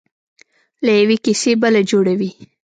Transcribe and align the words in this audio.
له 0.85 0.91
یوې 1.01 1.17
کیسې 1.25 1.51
بله 1.61 1.81
جوړوي. 1.91 2.31